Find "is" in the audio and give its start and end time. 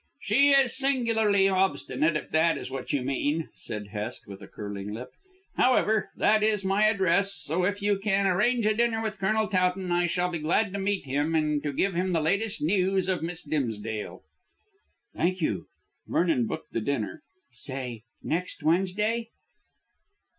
0.49-0.75, 2.57-2.71, 6.41-6.65